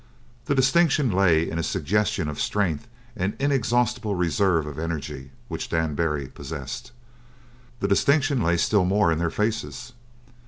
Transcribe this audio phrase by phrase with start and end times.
[0.45, 5.93] The distinction lay in a suggestion of strength and inexhaustible reserve of energy which Dan
[5.93, 6.91] Barry possessed.
[7.81, 9.93] The distinction lay still more in their faces.